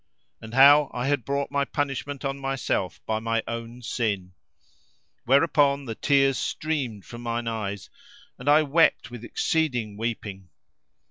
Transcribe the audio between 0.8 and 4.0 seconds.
I had brought my punishment on myself by my own